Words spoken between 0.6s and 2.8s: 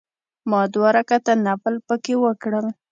دوه رکعته نفل په کې وکړل.